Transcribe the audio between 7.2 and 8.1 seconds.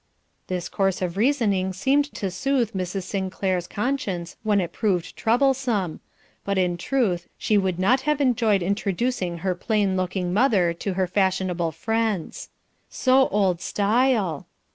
she would not